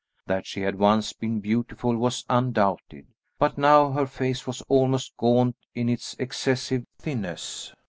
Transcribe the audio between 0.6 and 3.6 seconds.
had once been beautiful was undoubted, but